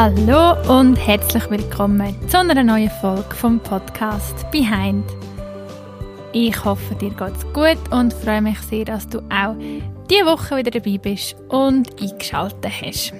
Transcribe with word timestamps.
Hallo 0.00 0.54
und 0.78 0.94
herzlich 0.94 1.50
willkommen 1.50 2.14
zu 2.28 2.38
einer 2.38 2.62
neuen 2.62 2.88
Folge 2.88 3.34
vom 3.34 3.58
Podcast 3.58 4.48
Behind. 4.52 5.04
Ich 6.32 6.64
hoffe, 6.64 6.94
dir 6.94 7.10
geht's 7.10 7.44
gut 7.52 7.80
und 7.90 8.12
freue 8.14 8.40
mich 8.40 8.60
sehr, 8.60 8.84
dass 8.84 9.08
du 9.08 9.18
auch 9.28 9.56
diese 10.08 10.24
Woche 10.24 10.58
wieder 10.58 10.70
dabei 10.70 10.98
bist 10.98 11.34
und 11.48 12.00
eingeschaltet 12.00 12.70
hast. 12.80 13.12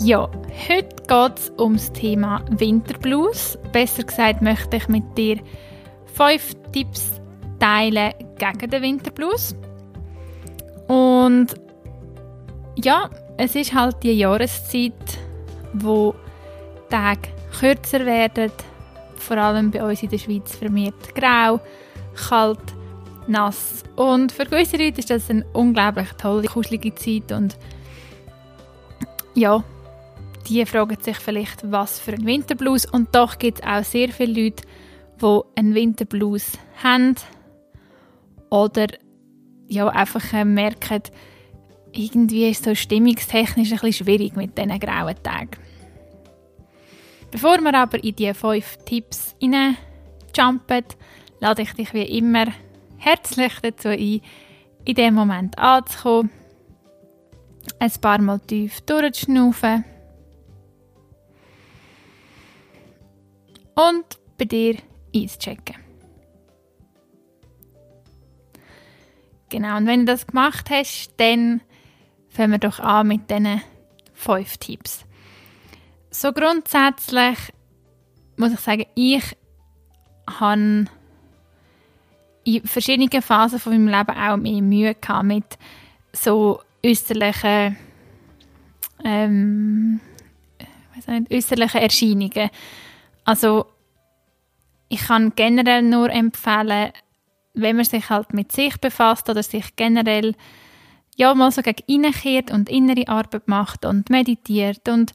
Ja, 0.00 0.28
heute 0.68 0.96
geht 1.06 1.38
es 1.38 1.50
um 1.50 1.74
das 1.74 1.92
Thema 1.92 2.44
Winterblues. 2.50 3.56
Besser 3.72 4.02
gesagt 4.02 4.42
möchte 4.42 4.78
ich 4.78 4.88
mit 4.88 5.16
dir 5.16 5.36
fünf 6.06 6.56
Tipps 6.72 7.20
teilen 7.60 8.14
gegen 8.36 8.68
den 8.68 8.82
Winterblues. 8.82 9.54
Und 10.88 11.54
ja, 12.74 13.08
es 13.38 13.54
ist 13.54 13.72
halt 13.72 14.02
die 14.02 14.12
Jahreszeit, 14.12 14.92
wo 15.72 16.14
Tage 16.90 17.28
kürzer 17.58 18.04
werden, 18.04 18.50
vor 19.16 19.36
allem 19.36 19.70
bei 19.70 19.82
uns 19.82 20.02
in 20.02 20.10
der 20.10 20.18
Schweiz 20.18 20.56
vermehrt 20.56 21.14
grau, 21.14 21.60
kalt, 22.28 22.60
nass. 23.28 23.84
Und 23.94 24.32
für 24.32 24.44
gewisse 24.44 24.76
Leute 24.76 24.98
ist 24.98 25.10
das 25.10 25.30
eine 25.30 25.46
unglaublich 25.52 26.08
tolle, 26.14 26.48
kuschelige 26.48 26.94
Zeit 26.94 27.30
und 27.30 27.56
ja, 29.34 29.62
die 30.48 30.66
fragen 30.66 31.00
sich 31.00 31.18
vielleicht, 31.18 31.70
was 31.70 32.00
für 32.00 32.12
ein 32.12 32.26
Winterblues. 32.26 32.86
Und 32.86 33.14
doch 33.14 33.38
gibt 33.38 33.60
es 33.60 33.66
auch 33.66 33.84
sehr 33.84 34.08
viele 34.08 34.44
Leute, 34.44 34.64
die 35.22 35.40
einen 35.54 35.74
Winterblues 35.74 36.52
haben 36.82 37.14
oder 38.50 38.86
ja, 39.68 39.86
einfach 39.88 40.32
merken, 40.44 41.02
irgendwie 41.98 42.48
ist 42.48 42.60
es 42.60 42.64
so 42.64 42.74
stimmungstechnisch 42.74 43.72
ein 43.72 43.78
bisschen 43.78 44.04
schwierig 44.04 44.36
mit 44.36 44.56
diesen 44.56 44.78
grauen 44.78 45.22
Tagen. 45.22 45.50
Bevor 47.30 47.58
wir 47.58 47.74
aber 47.74 48.02
in 48.02 48.14
die 48.14 48.32
fünf 48.32 48.78
Tipps 48.84 49.34
jumpen, 49.40 50.84
lade 51.40 51.62
ich 51.62 51.72
dich 51.72 51.92
wie 51.92 52.18
immer 52.18 52.46
herzlich 52.96 53.52
dazu 53.60 53.88
ein, 53.88 54.20
in 54.84 54.94
dem 54.94 55.14
Moment 55.14 55.58
anzukommen, 55.58 56.30
ein 57.78 57.92
paar 58.00 58.20
Mal 58.20 58.40
tief 58.40 58.80
durchzuschnaufen 58.82 59.84
und 63.74 64.04
bei 64.38 64.44
dir 64.46 64.76
einzuchecken. 65.14 65.76
Genau, 69.50 69.76
und 69.76 69.86
wenn 69.86 70.00
du 70.00 70.12
das 70.12 70.26
gemacht 70.26 70.68
hast, 70.70 71.12
dann 71.16 71.62
fangen 72.38 72.52
wir 72.52 72.58
doch 72.58 72.78
an 72.78 73.08
mit 73.08 73.28
diesen 73.28 73.60
fünf 74.14 74.58
Tipps. 74.58 75.04
So 76.08 76.32
grundsätzlich 76.32 77.36
muss 78.36 78.52
ich 78.52 78.60
sagen, 78.60 78.86
ich 78.94 79.36
habe 80.38 80.84
in 82.44 82.62
verschiedenen 82.64 83.22
Phasen 83.22 83.58
von 83.58 83.72
meinem 83.72 83.88
Leben 83.88 84.16
auch 84.16 84.36
mehr 84.36 84.62
Mühe 84.62 84.94
gehabt 84.94 85.24
mit 85.24 85.58
so 86.12 86.60
äußerlichen, 86.86 87.76
ähm, 89.04 90.00
nicht, 91.28 91.74
Erscheinungen. 91.74 92.50
Also 93.24 93.66
ich 94.88 95.00
kann 95.00 95.32
generell 95.34 95.82
nur 95.82 96.08
empfehlen, 96.10 96.92
wenn 97.54 97.74
man 97.74 97.84
sich 97.84 98.08
halt 98.08 98.32
mit 98.32 98.52
sich 98.52 98.80
befasst 98.80 99.28
oder 99.28 99.42
sich 99.42 99.74
generell 99.74 100.36
ja 101.18 101.34
mal 101.34 101.50
so 101.50 101.62
gegen 101.62 101.82
innen 101.86 102.44
und 102.52 102.68
innere 102.70 103.08
Arbeit 103.08 103.48
macht 103.48 103.84
und 103.84 104.08
meditiert 104.08 104.88
und 104.88 105.12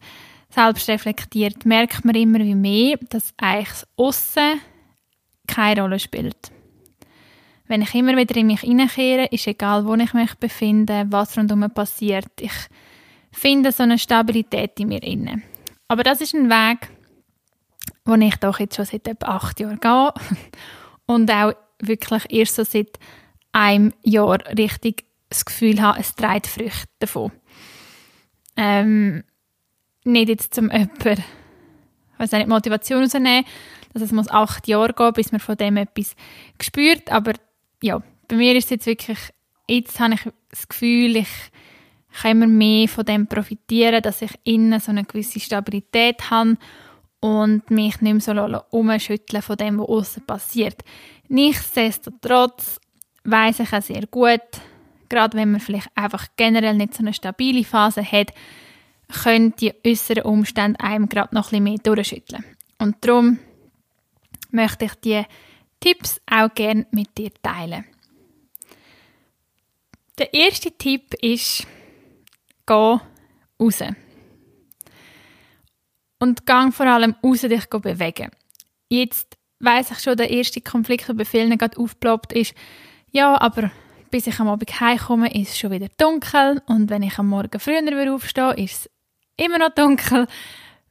selbst 0.49 0.87
reflektiert, 0.89 1.65
merkt 1.65 2.05
man 2.05 2.13
immer 2.13 2.39
wie 2.39 2.55
mehr, 2.55 2.97
dass 3.09 3.33
eigentlich 3.37 3.69
das 3.69 3.87
Aussen 3.95 4.59
keine 5.47 5.81
Rolle 5.81 5.99
spielt. 5.99 6.51
Wenn 7.67 7.81
ich 7.81 7.95
immer 7.95 8.15
wieder 8.17 8.35
in 8.35 8.47
mich 8.47 8.61
hineinkehre, 8.61 9.27
ist 9.27 9.47
egal, 9.47 9.85
wo 9.85 9.95
ich 9.95 10.13
mich 10.13 10.35
befinde, 10.35 11.05
was 11.09 11.37
rundherum 11.37 11.71
passiert, 11.71 12.29
ich 12.39 12.51
finde 13.31 13.71
so 13.71 13.83
eine 13.83 13.97
Stabilität 13.97 14.79
in 14.79 14.89
mir 14.89 15.01
inne. 15.01 15.41
Aber 15.87 16.03
das 16.03 16.21
ist 16.21 16.35
ein 16.35 16.49
Weg, 16.49 16.89
den 18.05 18.21
ich 18.21 18.35
doch 18.35 18.59
jetzt 18.59 18.75
schon 18.75 18.85
seit 18.85 19.07
etwa 19.07 19.27
acht 19.27 19.59
Jahren 19.59 19.79
gehe 19.79 20.13
und 21.07 21.31
auch 21.31 21.53
wirklich 21.81 22.25
erst 22.29 22.55
so 22.55 22.63
seit 22.63 22.99
einem 23.53 23.93
Jahr 24.03 24.39
richtig 24.57 25.05
das 25.33 25.45
Gefühl 25.45 25.81
habe, 25.81 25.99
es 25.99 26.15
trägt 26.15 26.47
Früchte 26.47 26.87
davon. 26.99 27.31
Ähm, 28.55 29.23
nicht 30.03 30.29
jetzt 30.29 30.53
zum 30.53 30.71
jemanden, 30.71 31.23
also 32.17 32.37
nicht 32.37 32.49
Motivation 32.49 33.01
rausnehmen, 33.01 33.45
dass 33.93 34.03
es 34.03 34.11
muss 34.11 34.29
acht 34.29 34.67
Jahre 34.67 34.93
gehen, 34.93 35.13
bis 35.13 35.31
man 35.31 35.39
von 35.39 35.57
dem 35.57 35.77
etwas 35.77 36.15
spürt, 36.61 37.11
aber 37.11 37.33
ja, 37.81 38.01
bei 38.27 38.35
mir 38.35 38.55
ist 38.55 38.65
es 38.65 38.69
jetzt 38.71 38.85
wirklich, 38.85 39.19
jetzt 39.67 39.99
habe 39.99 40.15
ich 40.15 40.21
das 40.49 40.67
Gefühl, 40.67 41.17
ich 41.17 41.27
kann 42.21 42.31
immer 42.31 42.47
mehr 42.47 42.87
von 42.87 43.05
dem 43.05 43.27
profitieren, 43.27 44.01
dass 44.01 44.21
ich 44.21 44.31
innen 44.43 44.79
so 44.79 44.91
eine 44.91 45.03
gewisse 45.03 45.39
Stabilität 45.39 46.29
habe 46.29 46.57
und 47.19 47.69
mich 47.71 48.01
nicht 48.01 48.27
mehr 48.27 48.51
so 48.51 48.63
umschütteln 48.69 49.41
von 49.41 49.57
dem, 49.57 49.79
was 49.79 49.87
außen 49.87 50.25
passiert. 50.25 50.83
Nichtsdestotrotz 51.27 52.79
weiß 53.23 53.61
ich 53.61 53.73
auch 53.73 53.81
sehr 53.81 54.05
gut, 54.07 54.41
gerade 55.13 55.37
wenn 55.37 55.51
man 55.51 55.61
vielleicht 55.61 55.89
einfach 55.95 56.25
generell 56.37 56.73
nicht 56.73 56.95
so 56.95 57.03
eine 57.03 57.13
stabile 57.13 57.63
Phase 57.63 58.03
hat, 58.03 58.33
können 59.23 59.55
die 59.55 59.71
äußeren 59.85 60.23
Umstände 60.23 60.79
einem 60.79 61.07
gerade 61.07 61.35
noch 61.35 61.51
ein 61.51 61.63
bisschen 61.63 61.63
mehr 61.63 61.95
durchschütteln. 61.95 62.43
Und 62.79 62.95
darum 63.01 63.37
möchte 64.49 64.85
ich 64.85 64.95
die 64.95 65.23
Tipps 65.79 66.19
auch 66.29 66.53
gerne 66.55 66.87
mit 66.91 67.15
dir 67.17 67.31
teilen. 67.43 67.85
Der 70.17 70.33
erste 70.33 70.71
Tipp 70.71 71.13
ist, 71.21 71.67
geh 72.65 72.73
raus. 72.73 73.83
Und 76.19 76.45
gang 76.45 76.73
vor 76.73 76.87
allem 76.87 77.15
raus, 77.23 77.41
dich 77.41 77.65
bewegen. 77.67 78.31
Jetzt 78.89 79.37
weiß 79.59 79.91
ich 79.91 79.99
schon, 79.99 80.17
der 80.17 80.31
erste 80.31 80.61
Konflikt, 80.61 81.07
der 81.07 81.15
bei 81.15 81.25
vielen 81.25 81.57
gerade 81.57 81.77
aufgeploppt 81.77 82.33
ist, 82.33 82.55
ja, 83.11 83.39
aber 83.39 83.71
bis 84.13 84.27
ich 84.27 84.39
am 84.39 84.47
Abend 84.47 84.79
heimkomme, 84.79 85.33
ist 85.33 85.49
es 85.49 85.57
schon 85.57 85.71
wieder 85.71 85.87
dunkel 85.97 86.61
und 86.67 86.91
wenn 86.91 87.01
ich 87.01 87.17
am 87.17 87.29
Morgen 87.29 87.59
früher 87.59 88.13
aufstehe, 88.13 88.53
ist 88.53 88.85
es 88.85 88.89
immer 89.43 89.57
noch 89.57 89.73
dunkel. 89.73 90.27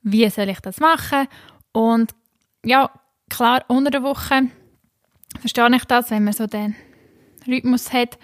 Wie 0.03 0.29
soll 0.29 0.49
ich 0.49 0.59
das 0.59 0.81
machen? 0.81 1.29
Und 1.71 2.17
ja, 2.65 2.91
klar, 3.31 3.65
unter 3.69 3.93
der 3.93 4.03
Woche 4.03 4.49
verstehe 5.39 5.77
ich 5.77 5.85
das, 5.85 6.11
wenn 6.11 6.25
man 6.25 6.33
so 6.33 6.49
den 6.49 6.75
Rhythmus 7.47 7.93
hat 7.93 8.19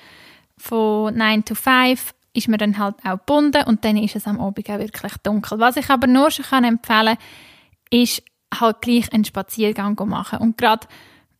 von 0.56 1.14
9 1.14 1.44
to 1.44 1.54
5, 1.54 2.12
ist 2.32 2.48
man 2.48 2.58
dann 2.58 2.76
halt 2.76 2.96
auch 3.04 3.18
gebunden 3.18 3.68
und 3.68 3.84
dann 3.84 3.96
ist 3.98 4.16
es 4.16 4.26
am 4.26 4.40
Abend 4.40 4.68
auch 4.68 4.80
wirklich 4.80 5.16
dunkel. 5.22 5.60
Was 5.60 5.76
ich 5.76 5.88
aber 5.90 6.08
nur 6.08 6.32
schon 6.32 6.44
kann 6.44 6.64
empfehlen 6.64 7.16
kann, 7.16 8.00
ist 8.00 8.24
halt 8.52 8.80
gleich 8.80 9.12
einen 9.12 9.24
Spaziergang 9.24 9.96
machen. 10.06 10.40
Und 10.40 10.58
gerade 10.58 10.88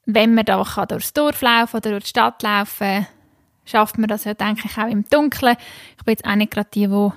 wenn 0.06 0.34
man 0.34 0.44
da 0.44 0.62
kann 0.62 0.86
durchs 0.86 1.12
Dorf 1.12 1.42
laufen 1.42 1.78
oder 1.78 1.90
durch 1.90 2.04
die 2.04 2.10
Stadt 2.10 2.40
laufen 2.44 3.08
schafft 3.68 3.98
man 3.98 4.08
das 4.08 4.24
ja, 4.24 4.34
denke 4.34 4.62
ich, 4.64 4.78
auch 4.78 4.88
im 4.88 5.04
Dunkeln. 5.04 5.56
Ich 5.98 6.04
bin 6.04 6.12
jetzt 6.12 6.24
auch 6.24 6.34
nicht 6.34 6.50
gerade 6.50 6.68
die, 6.72 6.86
die 6.86 7.10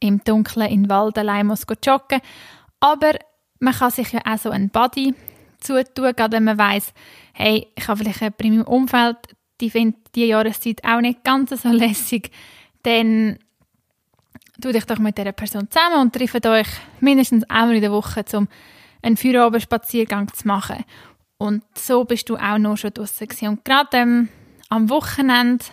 im 0.00 0.24
Dunkeln 0.24 0.68
in 0.68 0.84
den 0.84 0.90
Wald 0.90 1.18
allein 1.18 1.46
muss 1.46 1.66
joggen 1.84 2.20
aber 2.80 3.12
man 3.60 3.74
kann 3.74 3.90
sich 3.90 4.12
ja 4.12 4.20
auch 4.24 4.38
so 4.38 4.50
einen 4.50 4.70
Body 4.70 5.14
zutun, 5.60 6.14
gerade 6.16 6.36
wenn 6.36 6.44
man 6.44 6.58
weiß, 6.58 6.92
hey, 7.34 7.68
ich 7.76 7.86
habe 7.86 7.98
vielleicht 7.98 8.20
jemanden 8.20 8.44
in 8.44 8.56
meinem 8.56 8.66
Umfeld, 8.66 9.18
die 9.60 9.70
findet 9.70 10.14
die 10.14 10.26
Jahreszeit 10.26 10.82
auch 10.84 11.00
nicht 11.00 11.22
ganz 11.22 11.50
so 11.50 11.68
lässig, 11.70 12.30
dann 12.82 13.38
tu 14.60 14.72
dich 14.72 14.84
doch 14.84 14.98
mit 14.98 15.18
dieser 15.18 15.32
Person 15.32 15.70
zusammen 15.70 16.00
und 16.00 16.14
trefft 16.14 16.46
euch 16.46 16.68
mindestens 17.00 17.44
einmal 17.44 17.76
in 17.76 17.82
der 17.82 17.92
Woche, 17.92 18.24
um 18.32 18.48
einen 19.02 19.16
Feierabendspaziergang 19.16 20.32
zu 20.32 20.46
machen. 20.46 20.84
Und 21.38 21.62
so 21.76 22.04
bist 22.04 22.28
du 22.28 22.36
auch 22.36 22.58
noch 22.58 22.76
schon 22.76 22.92
draußen. 22.92 23.28
Und 23.48 23.64
gerade 23.64 23.96
ähm, 23.96 24.28
am 24.68 24.90
Wochenende 24.90 25.64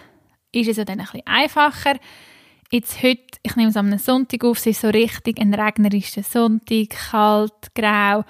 ist 0.57 0.69
es 0.69 0.77
ja 0.77 0.85
dann 0.85 0.99
ein 0.99 1.05
bisschen 1.05 1.25
einfacher. 1.25 1.97
Jetzt 2.71 3.01
heute, 3.01 3.39
ich 3.43 3.55
nehme 3.55 3.69
es 3.69 3.77
am 3.77 3.97
Sonntag 3.97 4.43
auf, 4.43 4.57
es 4.57 4.65
ist 4.65 4.81
so 4.81 4.89
richtig 4.89 5.39
ein 5.39 5.53
regnerischer 5.53 6.23
Sonntag, 6.23 6.89
kalt, 6.89 7.73
grau 7.73 8.25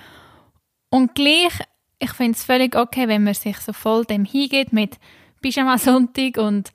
und 0.90 1.16
gleich, 1.16 1.54
ich 2.00 2.12
finde 2.12 2.34
es 2.34 2.44
völlig 2.44 2.76
okay, 2.76 3.08
wenn 3.08 3.24
man 3.24 3.34
sich 3.34 3.58
so 3.58 3.74
voll 3.74 4.06
dem 4.06 4.26
hingeht 4.26 4.74
mit 4.74 4.98
Pyjama-Sonntag 5.42 6.38
und 6.38 6.72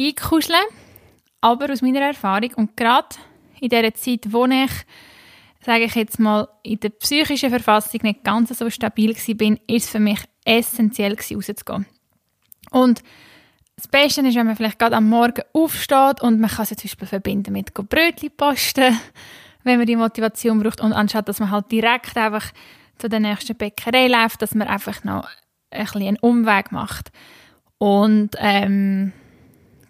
einkuscheln. 0.00 0.64
Aber 1.40 1.70
aus 1.70 1.82
meiner 1.82 2.00
Erfahrung 2.00 2.54
und 2.54 2.76
gerade 2.76 3.16
in 3.60 3.68
der 3.68 3.92
Zeit, 3.94 4.32
wo 4.32 4.46
ich, 4.46 4.70
sage 5.60 5.84
ich 5.84 5.94
jetzt 5.94 6.18
mal, 6.18 6.48
in 6.62 6.80
der 6.80 6.90
psychischen 6.90 7.50
Verfassung 7.50 8.00
nicht 8.02 8.24
ganz 8.24 8.56
so 8.56 8.70
stabil 8.70 9.14
war, 9.14 9.56
ist 9.66 9.84
es 9.84 9.90
für 9.90 10.00
mich 10.00 10.20
essentiell 10.44 11.14
rauszugehen. 11.14 11.86
Und 12.70 13.02
das 13.82 13.88
Beste 13.88 14.20
ist, 14.20 14.36
wenn 14.36 14.46
man 14.46 14.54
vielleicht 14.54 14.78
gerade 14.78 14.96
am 14.96 15.08
Morgen 15.08 15.42
aufsteht 15.52 16.22
und 16.22 16.40
man 16.40 16.50
kann 16.50 16.62
es 16.62 16.68
zum 16.68 16.76
Beispiel 16.84 17.08
verbinden 17.08 17.52
mit 17.52 17.74
Brötchen 17.74 18.30
posten 18.36 18.98
wenn 19.64 19.78
man 19.78 19.86
die 19.86 19.96
Motivation 19.96 20.60
braucht 20.60 20.80
und 20.80 20.92
anstatt, 20.92 21.28
dass 21.28 21.40
man 21.40 21.50
halt 21.50 21.70
direkt 21.70 22.16
einfach 22.16 22.52
zu 22.98 23.08
der 23.08 23.20
nächsten 23.20 23.56
Bäckerei 23.56 24.08
läuft, 24.08 24.42
dass 24.42 24.54
man 24.54 24.68
einfach 24.68 25.04
noch 25.04 25.28
ein 25.70 25.84
bisschen 25.84 26.02
einen 26.02 26.18
Umweg 26.18 26.72
macht. 26.72 27.10
Und 27.78 28.30
ähm, 28.38 29.12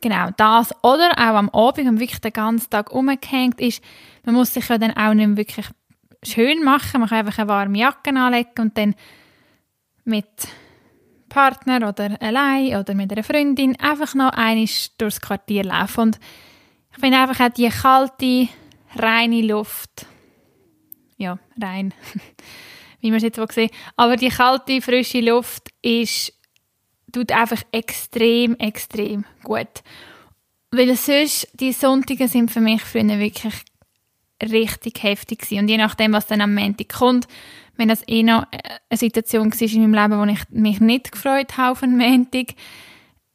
genau 0.00 0.28
das. 0.36 0.74
Oder 0.82 1.12
auch 1.12 1.36
am 1.36 1.48
Abend, 1.50 1.86
wenn 1.86 2.00
wirklich 2.00 2.20
den 2.20 2.32
ganzen 2.32 2.70
Tag 2.70 2.92
umgehängt 2.92 3.60
ist, 3.60 3.82
man 4.24 4.34
muss 4.34 4.54
sich 4.54 4.68
ja 4.68 4.78
dann 4.78 4.96
auch 4.96 5.14
nicht 5.14 5.36
wirklich 5.36 5.66
schön 6.22 6.62
machen. 6.64 7.00
Man 7.00 7.08
kann 7.08 7.18
einfach 7.18 7.38
eine 7.38 7.48
warme 7.48 7.78
Jacke 7.78 8.10
anlegen 8.14 8.50
und 8.58 8.76
dann 8.76 8.94
mit 10.04 10.26
Partner 11.32 11.88
oder 11.88 12.20
allein 12.20 12.76
oder 12.76 12.94
mit 12.94 13.11
einer 13.11 13.25
Freundin 13.25 13.79
einfach 13.81 14.14
noch 14.14 14.32
einmal 14.32 14.69
durchs 14.99 15.20
Quartier 15.20 15.64
laufen. 15.64 16.00
Und 16.00 16.20
ich 16.93 17.00
finde 17.00 17.19
einfach 17.19 17.40
auch 17.40 17.55
die 17.55 17.69
kalte, 17.70 18.49
reine 18.96 19.40
Luft, 19.40 20.06
ja, 21.17 21.38
rein, 21.61 21.94
wie 23.00 23.11
man 23.11 23.17
es 23.17 23.23
jetzt 23.23 23.55
sehen 23.55 23.70
aber 23.96 24.17
die 24.17 24.29
kalte, 24.29 24.82
frische 24.82 25.20
Luft 25.20 25.70
ist, 25.81 26.34
tut 27.12 27.32
einfach 27.32 27.62
extrem, 27.73 28.55
extrem 28.56 29.25
gut. 29.43 29.82
Weil 30.70 30.94
sonst, 30.96 31.49
die 31.55 31.73
Sonntage 31.73 32.28
sind 32.28 32.50
für 32.50 32.61
mich 32.61 32.82
früher 32.82 33.19
wirklich 33.19 33.55
richtig 34.43 35.02
heftig 35.02 35.40
gewesen. 35.40 35.61
Und 35.61 35.69
je 35.69 35.76
nachdem, 35.78 36.12
was 36.12 36.26
dann 36.26 36.40
am 36.40 36.55
Montag 36.55 36.88
kommt, 36.88 37.26
wenn 37.76 37.88
das 37.88 38.02
eh 38.06 38.22
noch 38.22 38.46
eine 38.50 38.98
Situation 38.98 39.52
war 39.52 39.60
in 39.60 39.90
meinem 39.90 40.10
Leben, 40.10 40.20
wo 40.20 40.32
ich 40.32 40.48
mich 40.50 40.80
nicht 40.80 41.12
gefreut 41.12 41.56
habe 41.56 41.72
auf 41.72 41.82
einen 41.82 42.36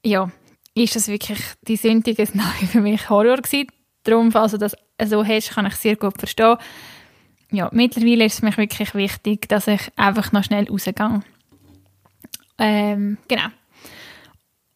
ja, 0.04 0.32
ist 0.74 0.96
das 0.96 1.08
wirklich, 1.08 1.40
die 1.68 1.76
Sündige 1.76 2.26
für 2.72 2.82
mich 2.82 3.10
Horror 3.10 3.38
gewesen. 3.38 3.68
Darum, 4.04 4.32
falls 4.32 4.54
du 4.54 4.58
das 4.58 4.76
so 5.04 5.26
hast, 5.26 5.52
kann 5.52 5.66
ich 5.66 5.76
sehr 5.76 5.96
gut 5.96 6.18
verstehen. 6.18 6.58
Ja, 7.52 7.70
mittlerweile 7.72 8.26
ist 8.26 8.36
es 8.36 8.42
mir 8.42 8.56
wirklich 8.56 8.94
wichtig, 8.94 9.48
dass 9.50 9.68
ich 9.68 9.82
einfach 9.96 10.32
noch 10.32 10.44
schnell 10.44 10.70
rausgehe. 10.70 11.22
Ähm, 12.58 13.18
genau. 13.28 13.48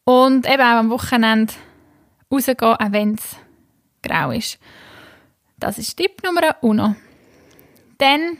Und 0.04 0.46
eben 0.46 0.62
auch 0.62 0.78
am 0.78 0.90
Wochenende 0.90 1.52
rausgehen, 2.30 2.58
auch 2.60 2.92
wenn 2.92 3.14
es 3.14 3.36
grau 4.02 4.32
ist. 4.32 4.58
Das 5.58 5.78
ist 5.78 5.96
Tipp 5.96 6.22
Nummer 6.24 6.56
uno. 6.60 6.96
Dann 7.98 8.36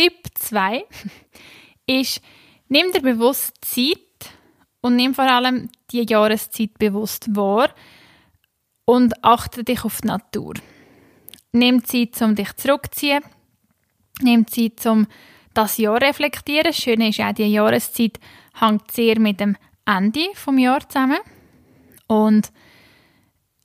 Tipp 0.00 0.28
2 0.32 0.86
ist, 1.86 2.22
nimm 2.68 2.90
dir 2.90 3.02
bewusst 3.02 3.52
Zeit 3.60 4.32
und 4.80 4.96
nimm 4.96 5.14
vor 5.14 5.30
allem 5.30 5.68
die 5.90 6.06
Jahreszeit 6.08 6.78
bewusst 6.78 7.36
wahr 7.36 7.68
und 8.86 9.22
achte 9.22 9.62
dich 9.62 9.84
auf 9.84 10.00
die 10.00 10.06
Natur. 10.06 10.54
Nimm 11.52 11.84
Zeit, 11.84 12.22
um 12.22 12.34
dich 12.34 12.50
zurückzuziehen. 12.56 13.22
Nimm 14.22 14.46
Zeit, 14.46 14.86
um 14.86 15.06
das 15.52 15.76
Jahr 15.76 16.00
zu 16.00 16.06
reflektieren. 16.06 16.68
Das 16.68 16.78
Schöne 16.78 17.10
ist 17.10 17.20
auch, 17.20 17.34
die 17.34 17.52
Jahreszeit 17.52 18.18
hängt 18.58 18.90
sehr 18.92 19.20
mit 19.20 19.38
dem 19.38 19.58
Ende 19.84 20.28
des 20.32 20.46
Jahres 20.62 20.88
zusammen. 20.88 21.18
Und 22.06 22.50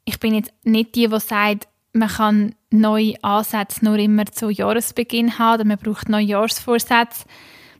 ich 0.03 0.19
bin 0.19 0.35
jetzt 0.35 0.51
nicht 0.65 0.95
die, 0.95 1.07
die 1.07 1.19
sagt, 1.21 1.69
man 1.93 2.09
kann 2.09 2.55
neue 2.79 3.15
Ansätze 3.23 3.83
nur 3.83 3.97
immer 3.97 4.25
zu 4.25 4.49
Jahresbeginn 4.49 5.39
haben 5.39 5.61
oder 5.61 5.65
man 5.65 5.77
braucht 5.77 6.09
neue 6.09 6.25
Jahresvorsätze. 6.25 7.25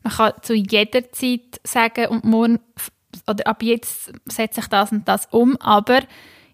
Man 0.04 0.14
kann 0.14 0.34
zu 0.42 0.54
jeder 0.54 1.12
Zeit 1.12 1.60
sagen, 1.64 2.08
und 2.08 2.24
morgen 2.24 2.60
oder 3.28 3.48
ab 3.48 3.64
jetzt 3.64 4.12
setze 4.26 4.60
ich 4.60 4.68
das 4.68 4.92
und 4.92 5.08
das 5.08 5.28
um, 5.32 5.56
aber 5.58 6.00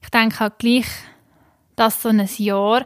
ich 0.02 0.10
denke 0.10 0.40
halt 0.40 0.60
gleich, 0.60 0.86
dass 1.76 2.02
so 2.02 2.10
ein 2.10 2.28
Jahr 2.38 2.86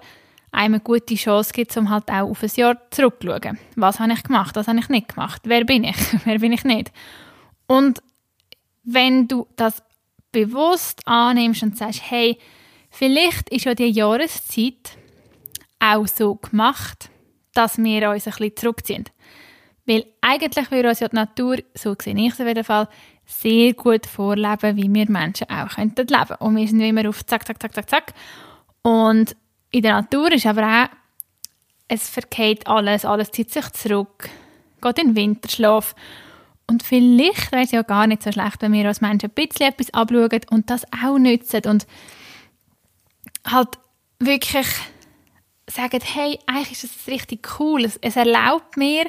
einem 0.51 0.75
eine 0.75 0.79
gute 0.79 1.15
Chance 1.15 1.51
gibt, 1.53 1.75
um 1.75 1.89
halt 1.89 2.09
auch 2.09 2.29
auf 2.29 2.41
ein 2.41 2.51
Jahr 2.55 2.77
zurückzuschauen. 2.89 3.59
Was 3.75 3.99
habe 3.99 4.13
ich 4.13 4.23
gemacht, 4.23 4.55
was 4.55 4.67
habe 4.67 4.79
ich 4.79 4.89
nicht 4.89 5.09
gemacht, 5.09 5.41
wer 5.45 5.65
bin 5.65 5.83
ich, 5.83 5.97
wer 6.25 6.39
bin 6.39 6.53
ich 6.53 6.63
nicht. 6.63 6.91
Und 7.67 8.01
wenn 8.83 9.27
du 9.27 9.47
das 9.57 9.83
bewusst 10.31 11.01
annimmst 11.05 11.63
und 11.63 11.77
sagst, 11.77 12.01
hey, 12.09 12.37
Vielleicht 12.97 13.49
ist 13.49 13.65
ja 13.65 13.75
die 13.75 13.89
Jahreszeit 13.89 14.97
auch 15.93 16.07
so 16.07 16.35
gemacht, 16.35 17.09
dass 17.53 17.77
wir 17.77 18.09
uns 18.09 18.27
ein 18.27 18.31
bisschen 18.31 18.55
zurückziehen. 18.55 19.05
Weil 19.85 20.05
eigentlich 20.21 20.71
würde 20.71 20.89
uns 20.89 20.99
ja 20.99 21.07
die 21.07 21.15
Natur, 21.15 21.57
so 21.75 21.95
sehe 22.01 22.15
ich 22.15 22.33
es 22.33 22.41
auf 22.41 22.47
jeden 22.47 22.63
Fall, 22.63 22.87
sehr 23.25 23.73
gut 23.73 24.05
vorleben, 24.05 24.77
wie 24.77 24.93
wir 24.93 25.09
Menschen 25.09 25.49
auch 25.49 25.75
könnten 25.75 26.07
leben. 26.07 26.35
Und 26.39 26.55
wir 26.55 26.67
sind 26.67 26.81
immer 26.81 27.07
auf 27.09 27.25
zack, 27.25 27.45
zack, 27.45 27.61
zack, 27.61 27.73
zack, 27.73 27.89
zack. 27.89 28.13
Und 28.81 29.35
in 29.71 29.81
der 29.81 29.93
Natur 29.93 30.31
ist 30.31 30.45
aber 30.45 30.63
auch, 30.63 30.89
es 31.87 32.09
verkehrt 32.09 32.67
alles, 32.67 33.05
alles 33.05 33.31
zieht 33.31 33.51
sich 33.51 33.69
zurück, 33.71 34.29
geht 34.81 34.99
in 34.99 35.09
den 35.09 35.15
Winterschlaf. 35.15 35.95
Und 36.67 36.81
vielleicht 36.81 37.51
wäre 37.51 37.63
es 37.63 37.71
ja 37.71 37.83
gar 37.83 38.07
nicht 38.07 38.23
so 38.23 38.31
schlecht, 38.31 38.61
wenn 38.61 38.73
wir 38.73 38.87
als 38.87 39.01
Menschen 39.01 39.29
ein 39.29 39.35
bisschen 39.35 39.69
etwas 39.69 39.93
abschauen 39.93 40.41
und 40.49 40.69
das 40.69 40.83
auch 40.91 41.17
nützen. 41.19 41.61
Und 41.65 41.85
halt 43.45 43.77
wirklich 44.19 44.67
sagen, 45.69 45.99
hey, 46.01 46.39
eigentlich 46.45 46.83
ist 46.83 46.83
das 46.83 47.07
richtig 47.07 47.59
cool. 47.59 47.85
Es, 47.85 47.97
es 48.01 48.15
erlaubt 48.15 48.77
mir, 48.77 49.05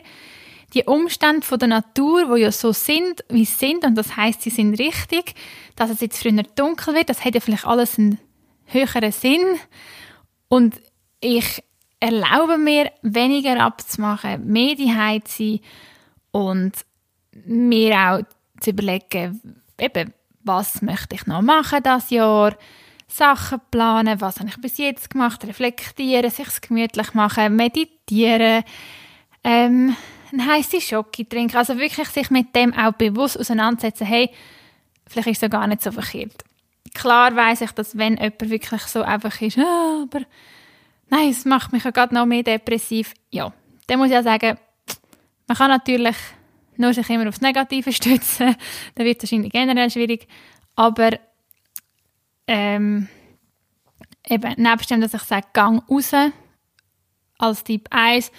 die 0.74 0.84
Umstände 0.84 1.46
von 1.46 1.58
der 1.58 1.68
Natur, 1.68 2.28
wo 2.28 2.36
ja 2.36 2.50
so 2.50 2.72
sind, 2.72 3.24
wie 3.28 3.44
sie 3.44 3.54
sind, 3.54 3.84
und 3.84 3.94
das 3.94 4.16
heißt, 4.16 4.42
sie 4.42 4.50
sind 4.50 4.78
richtig, 4.78 5.34
dass 5.76 5.90
es 5.90 6.00
jetzt 6.00 6.20
früher 6.20 6.42
dunkel 6.42 6.94
wird, 6.94 7.08
das 7.08 7.24
hat 7.24 7.34
ja 7.34 7.40
vielleicht 7.40 7.66
alles 7.66 7.98
einen 7.98 8.18
höheren 8.66 9.12
Sinn. 9.12 9.58
Und 10.48 10.80
ich 11.20 11.62
erlaube 12.00 12.58
mir, 12.58 12.92
weniger 13.02 13.60
abzumachen, 13.60 14.46
mehr 14.46 14.74
die 14.74 14.92
zu 15.24 15.36
sein 15.36 15.60
und 16.32 16.72
mir 17.44 17.96
auch 17.96 18.20
zu 18.60 18.70
überlegen, 18.70 19.62
eben, 19.78 20.12
was 20.42 20.82
möchte 20.82 21.14
ich 21.14 21.26
noch 21.26 21.42
machen 21.42 21.82
das 21.82 22.10
Jahr, 22.10 22.56
Sachen 23.08 23.60
planen, 23.70 24.20
was 24.20 24.40
habe 24.40 24.48
ich 24.48 24.60
bis 24.60 24.78
jetzt 24.78 25.10
gemacht, 25.10 25.44
reflektieren, 25.46 26.30
sich 26.30 26.60
gemütlich 26.60 27.14
machen, 27.14 27.54
meditieren, 27.54 28.64
ähm, 29.44 29.96
einen 30.32 30.46
heißen 30.46 30.80
Schoki 30.80 31.24
trinken. 31.24 31.56
Also 31.56 31.78
wirklich 31.78 32.08
sich 32.08 32.30
mit 32.30 32.54
dem 32.54 32.74
auch 32.74 32.92
bewusst 32.92 33.38
auseinandersetzen, 33.38 34.06
hey, 34.06 34.30
vielleicht 35.06 35.28
ist 35.28 35.42
es 35.42 35.50
gar 35.50 35.66
nicht 35.66 35.82
so 35.82 35.92
verkehrt. 35.92 36.44
Klar 36.94 37.34
weiß 37.36 37.60
ich, 37.60 37.72
dass 37.72 37.96
wenn 37.96 38.16
jemand 38.16 38.50
wirklich 38.50 38.82
so 38.82 39.02
einfach 39.02 39.40
ist, 39.40 39.58
ah, 39.58 40.02
aber 40.02 40.22
nein, 41.08 41.30
es 41.30 41.44
macht 41.44 41.72
mich 41.72 41.84
ja 41.84 41.90
gerade 41.90 42.14
noch 42.14 42.26
mehr 42.26 42.42
depressiv, 42.42 43.12
ja, 43.30 43.52
dann 43.86 43.98
muss 43.98 44.08
ich 44.08 44.14
ja 44.14 44.22
sagen, 44.22 44.58
man 45.46 45.56
kann 45.56 45.70
natürlich 45.70 46.16
nur 46.76 46.92
sich 46.92 47.08
immer 47.10 47.28
aufs 47.28 47.40
Negative 47.40 47.92
stützen, 47.92 48.56
dann 48.94 49.06
wird 49.06 49.22
es 49.22 49.30
wahrscheinlich 49.30 49.52
generell 49.52 49.90
schwierig, 49.90 50.26
aber 50.74 51.10
ähm, 52.46 53.08
eben, 54.28 54.54
nebst 54.56 54.90
dem, 54.90 55.00
dass 55.00 55.14
ich 55.14 55.22
sage, 55.22 55.46
gang 55.52 55.82
raus, 55.90 56.12
als 57.38 57.64
Typ 57.64 57.88
1, 57.90 58.30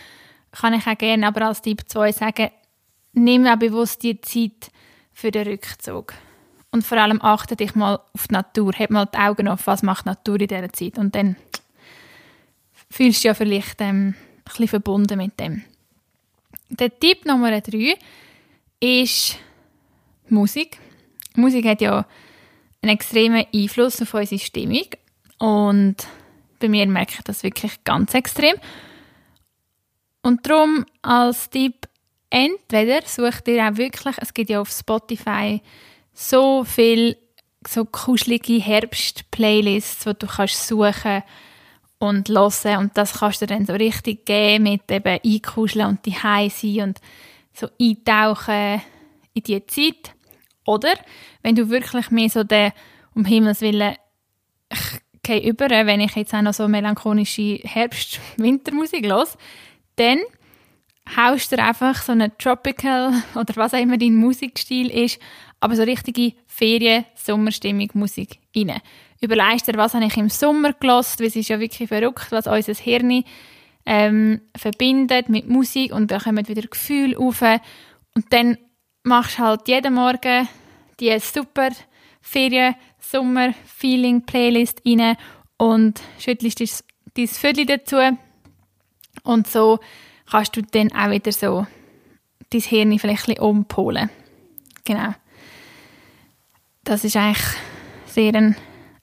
kann 0.51 0.73
ich 0.73 0.87
auch 0.87 0.97
gerne 0.97 1.27
aber 1.27 1.47
als 1.47 1.61
Typ 1.61 1.81
2 1.87 2.11
sagen, 2.11 2.49
nimm 3.13 3.45
auch 3.45 3.57
bewusst 3.57 4.03
die 4.03 4.19
Zeit 4.21 4.71
für 5.13 5.31
den 5.31 5.47
Rückzug. 5.47 6.13
Und 6.71 6.85
vor 6.85 6.97
allem 6.97 7.21
achte 7.21 7.55
dich 7.55 7.75
mal 7.75 7.99
auf 8.13 8.27
die 8.27 8.33
Natur. 8.33 8.73
Heb 8.75 8.89
mal 8.89 9.05
die 9.05 9.17
Augen 9.17 9.47
auf, 9.47 9.67
was 9.67 9.83
macht 9.83 10.05
die 10.05 10.09
Natur 10.09 10.39
in 10.39 10.47
dieser 10.47 10.73
Zeit. 10.73 10.97
Und 10.97 11.15
dann 11.15 11.35
fühlst 12.89 13.19
du 13.19 13.21
dich 13.21 13.23
ja 13.23 13.33
vielleicht 13.33 13.81
ähm, 13.81 14.09
ein 14.09 14.15
bisschen 14.43 14.67
verbunden 14.67 15.17
mit 15.17 15.39
dem. 15.39 15.63
Der 16.69 16.97
Tipp 16.99 17.25
Nummer 17.25 17.59
3 17.59 17.97
ist 18.79 19.37
Musik. 20.29 20.77
Musik 21.35 21.65
hat 21.65 21.81
ja 21.81 22.05
einen 22.81 22.93
extremen 22.93 23.45
Einfluss 23.53 24.01
auf 24.01 24.13
unsere 24.13 24.39
Stimmung. 24.39 24.87
Und 25.39 25.95
bei 26.59 26.69
mir 26.69 26.87
merke 26.87 27.13
ich 27.17 27.23
das 27.23 27.43
wirklich 27.43 27.83
ganz 27.83 28.13
extrem. 28.13 28.55
Und 30.21 30.45
darum 30.47 30.85
als 31.01 31.49
Tipp, 31.49 31.87
entweder 32.29 33.01
sucht 33.07 33.47
ihr 33.47 33.63
auch 33.63 33.77
wirklich, 33.77 34.15
es 34.19 34.33
gibt 34.33 34.49
ja 34.49 34.61
auf 34.61 34.69
Spotify 34.69 35.61
so 36.13 36.63
viele 36.63 37.17
so 37.67 37.85
kuschelige 37.85 38.59
Herbst-Playlists, 38.59 40.05
die 40.05 40.13
du 40.19 40.27
kannst 40.27 40.67
suchen 40.67 41.23
und 41.99 42.29
hören 42.29 42.77
und 42.77 42.97
das 42.97 43.19
kannst 43.19 43.41
du 43.41 43.45
dann 43.45 43.65
so 43.65 43.73
richtig 43.73 44.25
geben 44.25 44.63
mit 44.63 44.89
eben 44.91 45.19
einkuscheln 45.23 45.87
und 45.87 46.05
die 46.05 46.11
sein 46.11 46.81
und 46.81 46.99
so 47.53 47.67
eintauchen 47.79 48.81
in 49.33 49.43
die 49.43 49.65
Zeit. 49.65 50.13
Oder 50.65 50.93
wenn 51.47 51.55
du 51.55 51.69
wirklich 51.69 52.11
mehr 52.11 52.29
so 52.29 52.43
der 52.43 52.73
um 53.15 53.23
Himmels 53.23 53.61
Willen 53.61 53.95
ich 55.29 55.45
über, 55.45 55.69
wenn 55.69 56.01
ich 56.01 56.13
jetzt 56.15 56.33
auch 56.33 56.41
noch 56.41 56.53
so 56.53 56.67
melancholische 56.67 57.59
Herbst-Wintermusik 57.63 59.05
los, 59.07 59.37
dann 59.95 60.19
haust 61.15 61.53
du 61.53 61.57
einfach 61.57 62.01
so 62.01 62.11
eine 62.11 62.37
Tropical 62.37 63.13
oder 63.35 63.55
was 63.55 63.73
auch 63.73 63.79
immer 63.79 63.97
dein 63.97 64.15
Musikstil 64.15 64.89
ist, 64.89 65.21
aber 65.61 65.77
so 65.77 65.83
richtige 65.83 66.33
Ferien-Sommerstimmung 66.47 67.91
Musik 67.93 68.39
rein. 68.53 68.81
überlegst 69.21 69.69
dir, 69.69 69.77
was 69.77 69.93
habe 69.93 70.03
ich 70.03 70.17
im 70.17 70.29
Sommer 70.29 70.73
gelost, 70.73 71.21
weil 71.21 71.27
es 71.27 71.37
ist 71.37 71.47
ja 71.47 71.61
wirklich 71.61 71.87
verrückt, 71.87 72.27
was 72.29 72.47
unser 72.47 72.73
Hirn 72.73 73.23
ähm, 73.85 74.41
verbindet 74.53 75.29
mit 75.29 75.47
Musik 75.47 75.93
und 75.93 76.11
da 76.11 76.19
kommen 76.19 76.45
wieder 76.45 76.67
Gefühle 76.67 77.17
auf 77.17 77.41
und 77.41 78.25
dann 78.31 78.57
machst 79.03 79.39
du 79.39 79.43
halt 79.43 79.65
jeden 79.69 79.93
Morgen 79.93 80.49
die 80.99 81.17
super 81.19 81.69
Ferien, 82.21 82.75
Sommer, 82.99 83.53
Feeling 83.65 84.25
Playlist 84.25 84.81
rein 84.85 85.15
und 85.57 86.01
schüttelst 86.19 86.83
dein 87.13 87.27
Viertel 87.27 87.65
dazu 87.65 87.97
und 89.23 89.47
so 89.47 89.79
kannst 90.29 90.55
du 90.55 90.61
dann 90.61 90.91
auch 90.91 91.09
wieder 91.09 91.31
so 91.31 91.65
dein 92.49 92.61
Hirn 92.61 92.99
vielleicht 92.99 93.29
ein 93.29 93.39
umpolen. 93.39 94.09
Genau. 94.83 95.13
Das 96.83 97.03
ist 97.03 97.17
eigentlich 97.17 97.45
sehr 98.05 98.33
ein 98.33 98.55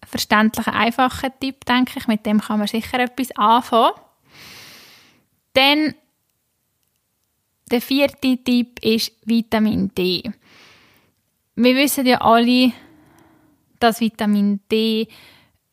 verständlicher, 0.07 0.73
einfacher 0.73 1.39
Tipp, 1.39 1.65
denke 1.67 1.99
ich. 1.99 2.07
Mit 2.07 2.25
dem 2.25 2.41
kann 2.41 2.59
man 2.59 2.69
sicher 2.69 3.01
etwas 3.01 3.31
anfangen. 3.37 3.93
Dann 5.53 5.95
der 7.71 7.81
vierte 7.81 8.39
Tipp 8.43 8.83
ist 8.85 9.13
Vitamin 9.25 9.93
D. 9.95 10.23
Wir 11.56 11.76
wissen 11.76 12.06
ja 12.06 12.20
alle, 12.20 12.73
dass 13.78 14.00
Vitamin 14.00 14.61
D 14.70 15.08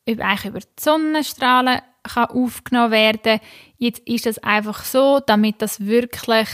eigentlich 0.07 0.45
über 0.45 0.59
die 0.59 0.67
Sonnenstrahlen 0.79 1.81
kann 2.03 2.25
aufgenommen 2.25 2.91
werden. 2.91 3.39
Jetzt 3.77 4.07
ist 4.07 4.25
das 4.25 4.37
einfach 4.39 4.83
so, 4.83 5.19
damit 5.25 5.61
das 5.61 5.79
wirklich 5.79 6.49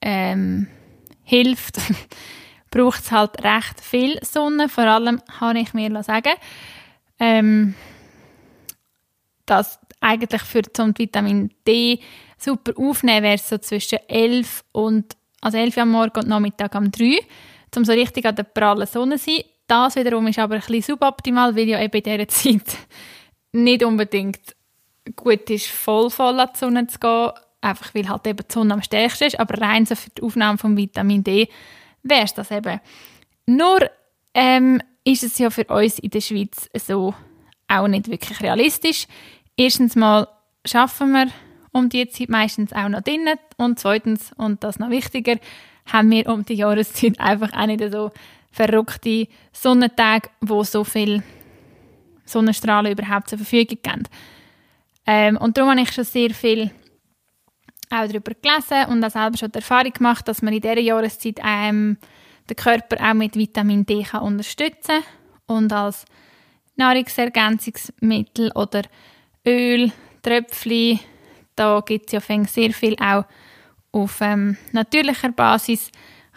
ähm, 0.00 0.68
hilft, 1.24 1.78
braucht 2.70 3.00
es 3.00 3.12
halt 3.12 3.42
recht 3.44 3.80
viel 3.80 4.18
Sonne. 4.22 4.68
Vor 4.68 4.84
allem 4.84 5.20
habe 5.40 5.58
ich 5.60 5.74
mir 5.74 6.02
sagen, 6.02 6.34
ähm, 7.18 7.74
dass 9.46 9.78
eigentlich 10.00 10.42
für 10.42 10.62
zum 10.62 10.96
Vitamin 10.96 11.50
D 11.66 12.00
super 12.38 12.72
aufnehmen 12.76 13.24
wäre 13.24 13.38
so 13.38 13.58
zwischen 13.58 13.98
11 14.08 14.64
und 14.72 15.16
also 15.40 15.58
11 15.58 15.76
Uhr 15.76 15.82
am 15.82 15.90
Morgen 15.90 16.20
und 16.20 16.28
Nachmittag 16.28 16.74
um 16.74 16.90
3, 16.90 17.18
um 17.76 17.84
so 17.84 17.92
richtig 17.92 18.24
an 18.26 18.36
der 18.36 18.44
prallen 18.44 18.86
Sonne 18.86 19.18
zu 19.18 19.26
sein. 19.26 19.44
Das 19.66 19.96
wiederum 19.96 20.26
ist 20.26 20.38
aber 20.38 20.54
ein 20.54 20.60
bisschen 20.60 20.82
suboptimal, 20.82 21.54
weil 21.54 21.68
ja 21.68 21.80
eben 21.80 21.96
in 21.96 22.02
dieser 22.02 22.28
Zeit 22.28 22.76
nicht 23.52 23.84
unbedingt 23.84 24.56
gut 25.16 25.48
ist, 25.50 25.66
voll 25.66 26.10
voll 26.10 26.40
an 26.40 26.50
die 26.54 26.58
Sonne 26.58 26.86
zu 26.86 26.98
gehen, 26.98 27.30
einfach 27.60 27.94
weil 27.94 28.08
halt 28.08 28.26
eben 28.26 28.44
die 28.48 28.52
Sonne 28.52 28.74
am 28.74 28.82
stärksten 28.82 29.28
ist, 29.28 29.40
aber 29.40 29.60
rein 29.60 29.86
so 29.86 29.94
für 29.94 30.10
die 30.10 30.22
Aufnahme 30.22 30.58
von 30.58 30.76
Vitamin 30.76 31.24
D 31.24 31.48
wäre 32.02 32.24
es 32.24 32.34
das 32.34 32.50
eben. 32.50 32.80
Nur 33.46 33.90
ähm, 34.34 34.82
ist 35.04 35.24
es 35.24 35.38
ja 35.38 35.50
für 35.50 35.64
uns 35.64 35.98
in 35.98 36.10
der 36.10 36.20
Schweiz 36.20 36.68
so 36.74 37.14
auch 37.66 37.88
nicht 37.88 38.08
wirklich 38.08 38.40
realistisch. 38.40 39.06
Erstens 39.56 39.96
mal 39.96 40.28
schaffen 40.64 41.12
wir 41.12 41.28
um 41.72 41.88
die 41.88 42.08
Zeit 42.08 42.28
meistens 42.28 42.72
auch 42.72 42.88
noch 42.88 43.02
drinnen 43.02 43.38
und 43.56 43.78
zweitens, 43.78 44.32
und 44.36 44.64
das 44.64 44.78
noch 44.78 44.90
wichtiger, 44.90 45.36
haben 45.92 46.10
wir 46.10 46.26
um 46.28 46.44
die 46.44 46.54
Jahreszeit 46.54 47.18
einfach 47.18 47.52
auch 47.52 47.66
nicht 47.66 47.82
so 47.92 48.10
verrückte 48.50 49.28
Sonnentage, 49.52 50.28
wo 50.40 50.64
so 50.64 50.84
viel 50.84 51.22
Sonnenstrahlen 52.24 52.92
überhaupt 52.92 53.30
zur 53.30 53.38
Verfügung 53.38 53.78
geben. 53.82 54.02
Ähm, 55.06 55.36
und 55.36 55.56
darum 55.56 55.70
habe 55.70 55.80
ich 55.80 55.92
schon 55.92 56.04
sehr 56.04 56.30
viel 56.30 56.70
auch 57.90 58.06
darüber 58.06 58.32
gelesen 58.34 58.90
und 58.90 59.04
auch 59.04 59.10
selber 59.10 59.38
schon 59.38 59.50
die 59.50 59.58
Erfahrung 59.58 59.92
gemacht, 59.92 60.28
dass 60.28 60.42
man 60.42 60.52
in 60.52 60.60
dieser 60.60 60.78
Jahreszeit 60.78 61.40
ähm, 61.42 61.96
den 62.48 62.56
Körper 62.56 62.96
auch 63.02 63.14
mit 63.14 63.36
Vitamin 63.36 63.86
D 63.86 64.02
kann 64.02 64.22
unterstützen 64.22 65.02
und 65.46 65.72
als 65.72 66.04
Nahrungsergänzungsmittel 66.76 68.52
oder 68.54 68.82
Öl, 69.46 69.90
Tröpfchen, 70.22 71.00
da 71.56 71.80
gibt 71.80 72.12
es 72.12 72.28
ja 72.28 72.44
sehr 72.44 72.72
viel 72.72 72.94
auch 73.00 73.24
auf 73.92 74.20
ähm, 74.20 74.56
natürlicher 74.72 75.30
Basis, 75.30 75.90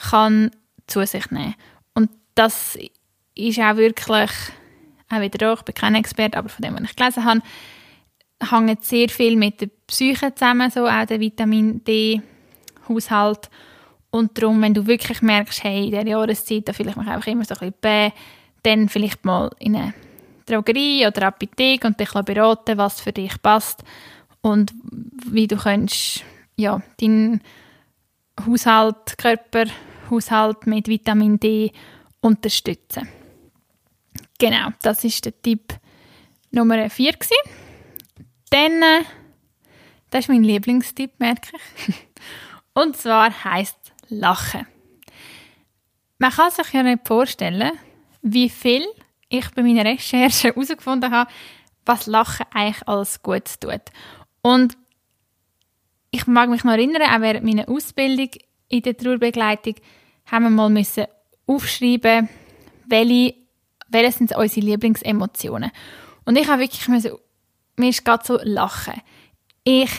kann 0.09 0.51
zu 0.87 1.05
sich 1.05 1.29
nehmen. 1.31 1.55
Und 1.93 2.09
das 2.35 2.77
ist 3.35 3.59
auch 3.59 3.75
wirklich, 3.75 4.31
auch 5.09 5.21
wieder 5.21 5.37
da, 5.37 5.53
ich 5.53 5.61
bin 5.61 5.75
kein 5.75 5.95
Experte, 5.95 6.37
aber 6.37 6.49
von 6.49 6.63
dem, 6.63 6.75
was 6.75 6.83
ich 6.83 6.95
gelesen 6.95 7.25
habe, 7.25 7.41
hängt 8.49 8.83
sehr 8.83 9.09
viel 9.09 9.35
mit 9.35 9.61
der 9.61 9.69
Psyche 9.87 10.33
zusammen, 10.33 10.71
so 10.71 10.87
auch 10.87 11.05
der 11.05 11.19
Vitamin 11.19 11.83
D-Haushalt. 11.83 13.49
Und 14.09 14.37
darum, 14.37 14.61
wenn 14.61 14.73
du 14.73 14.87
wirklich 14.87 15.21
merkst, 15.21 15.63
hey, 15.63 15.85
in 15.85 15.91
dieser 15.91 16.07
Jahreszeit, 16.07 16.67
da 16.67 16.73
vielleicht 16.73 16.97
ich 16.97 17.07
einfach 17.07 17.27
immer 17.27 17.45
so 17.45 17.53
ein 17.55 17.59
bisschen 17.59 17.73
bäh, 17.81 18.11
dann 18.63 18.89
vielleicht 18.89 19.23
mal 19.23 19.49
in 19.59 19.75
eine 19.75 19.93
Drogerie 20.45 21.07
oder 21.07 21.27
Apotheke 21.27 21.87
und 21.87 21.99
dich 21.99 22.11
beraten, 22.11 22.77
was 22.77 22.99
für 22.99 23.13
dich 23.13 23.41
passt 23.41 23.83
und 24.41 24.73
wie 25.27 25.47
du 25.47 25.55
kannst, 25.55 26.25
ja, 26.61 26.81
deinen 26.99 27.41
Haushalt, 28.45 29.17
Körperhaushalt 29.17 30.67
mit 30.67 30.87
Vitamin 30.87 31.39
D 31.39 31.71
unterstützen. 32.21 33.07
Genau, 34.39 34.69
das 34.81 35.03
ist 35.03 35.25
der 35.25 35.39
Tipp 35.41 35.73
Nummer 36.51 36.89
4 36.89 37.13
gewesen. 37.13 37.35
Dann, 38.49 38.81
äh, 38.81 39.03
das 40.09 40.21
ist 40.21 40.29
mein 40.29 40.43
Lieblingstipp, 40.43 41.19
merke 41.19 41.49
ich. 41.87 41.95
Und 42.73 42.97
zwar 42.97 43.43
heißt 43.43 43.77
Lachen. 44.09 44.67
Man 46.17 46.31
kann 46.31 46.51
sich 46.51 46.71
ja 46.73 46.83
nicht 46.83 47.07
vorstellen, 47.07 47.71
wie 48.21 48.49
viel 48.49 48.85
ich 49.29 49.49
bei 49.51 49.63
meiner 49.63 49.85
Recherche 49.85 50.49
herausgefunden 50.55 51.11
habe, 51.11 51.31
was 51.85 52.07
Lachen 52.07 52.45
eigentlich 52.53 52.87
alles 52.87 53.21
gut 53.23 53.59
tut. 53.59 53.81
Und 54.41 54.77
ich 56.11 56.27
mag 56.27 56.49
mich 56.49 56.63
noch 56.63 56.73
erinnern, 56.73 57.03
auch 57.03 57.21
während 57.21 57.45
meiner 57.45 57.69
Ausbildung 57.69 58.29
in 58.67 58.81
der 58.81 58.97
Trauerbegleitung 58.97 59.75
haben 60.29 60.43
wir 60.43 60.49
mal 60.49 60.69
müssen 60.69 61.05
aufschreiben, 61.47 62.29
welche, 62.85 63.35
welche 63.87 64.17
sind 64.17 64.35
unsere 64.35 64.65
Lieblingsemotionen. 64.65 65.71
Und 66.25 66.37
ich 66.37 66.47
habe 66.47 66.61
wirklich 66.61 66.87
müssen, 66.87 67.13
mir 67.77 67.89
ist 67.89 68.05
gerade 68.05 68.25
so 68.25 68.39
lachen. 68.43 69.01
Ich, 69.63 69.91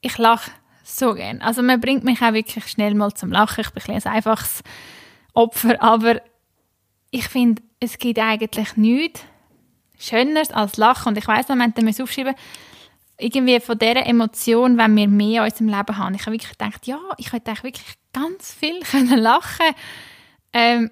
ich 0.00 0.18
lache 0.18 0.50
so 0.84 1.14
gern. 1.14 1.40
Also 1.40 1.62
man 1.62 1.80
bringt 1.80 2.04
mich 2.04 2.20
auch 2.20 2.32
wirklich 2.32 2.66
schnell 2.66 2.94
mal 2.94 3.12
zum 3.14 3.32
Lachen. 3.32 3.64
Ich 3.64 3.70
bin 3.70 3.94
ein, 3.94 4.02
ein 4.02 4.12
einfaches 4.12 4.62
Opfer, 5.32 5.82
aber 5.82 6.20
ich 7.10 7.28
finde, 7.28 7.62
es 7.80 7.98
gibt 7.98 8.18
eigentlich 8.18 8.76
nichts 8.76 9.22
Schöneres 9.98 10.50
als 10.50 10.76
Lachen. 10.76 11.08
Und 11.10 11.18
ich 11.18 11.26
weiss, 11.26 11.48
man 11.48 11.72
müssen 11.80 12.02
aufschreiben, 12.02 12.34
irgendwie 13.18 13.60
von 13.60 13.78
dieser 13.78 14.06
Emotion, 14.06 14.76
wenn 14.76 14.96
wir 14.96 15.08
mehr 15.08 15.44
in 15.44 15.52
unserem 15.52 15.68
Leben 15.68 15.96
haben. 15.96 16.14
Ich 16.14 16.22
habe 16.22 16.32
wirklich 16.32 16.50
gedacht, 16.50 16.86
ja, 16.86 16.98
ich 17.16 17.32
eigentlich 17.32 17.62
wirklich 17.62 17.94
ganz 18.12 18.52
viel 18.52 18.80
können 18.90 19.18
lachen 19.18 19.74
ähm, 20.52 20.90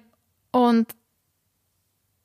Und 0.51 0.87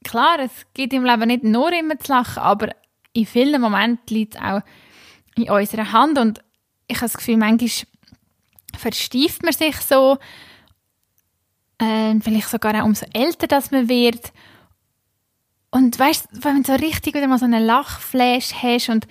klar, 0.04 0.38
es 0.40 0.52
gibt 0.74 0.92
im 0.92 1.04
Leben 1.04 1.26
nicht 1.26 1.44
nur 1.44 1.72
immer 1.72 1.98
zu 1.98 2.12
lachen, 2.12 2.42
aber 2.42 2.74
in 3.12 3.26
vielen 3.26 3.60
Momenten 3.60 4.16
liegt 4.16 4.36
es 4.36 4.40
auch 4.40 4.60
in 5.36 5.50
unserer 5.50 5.92
Hand. 5.92 6.18
Und 6.18 6.40
ich 6.86 6.96
habe 6.96 7.06
das 7.06 7.16
Gefühl, 7.16 7.36
manchmal 7.36 7.70
verstieft 8.76 9.42
man 9.42 9.52
sich 9.52 9.76
so, 9.76 10.18
äh, 11.78 12.14
vielleicht 12.20 12.48
sogar 12.48 12.80
auch 12.80 12.86
umso 12.86 13.06
älter, 13.12 13.46
dass 13.46 13.70
man 13.70 13.88
wird. 13.88 14.32
Und 15.70 15.98
weißt, 15.98 16.28
wenn 16.32 16.62
du 16.62 16.72
so 16.72 16.78
richtig 16.78 17.14
wieder 17.14 17.28
mal 17.28 17.38
so 17.38 17.44
einen 17.44 17.64
Lachflash 17.64 18.54
hast 18.62 18.88
und 18.88 19.06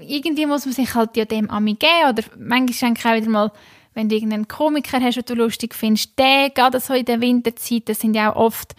irgendwie 0.00 0.46
muss 0.46 0.66
man 0.66 0.74
sich 0.74 0.94
halt 0.94 1.16
ja 1.16 1.24
dem 1.24 1.50
Ami 1.50 1.74
geben 1.74 2.10
oder 2.10 2.22
manchmal 2.38 2.94
denke 2.94 3.00
ich 3.00 3.06
auch 3.06 3.14
wieder 3.14 3.30
mal, 3.30 3.52
wenn 3.94 4.08
du 4.08 4.14
irgendeinen 4.14 4.48
Komiker 4.48 5.00
hast, 5.00 5.16
den 5.16 5.24
du 5.26 5.34
lustig 5.34 5.74
findest, 5.74 6.18
der, 6.18 6.50
gerade 6.50 6.80
so 6.80 6.94
in 6.94 7.04
der 7.04 7.20
Winterzeit, 7.20 7.88
das 7.88 8.00
sind 8.00 8.14
ja 8.14 8.32
auch 8.32 8.36
oft 8.36 8.74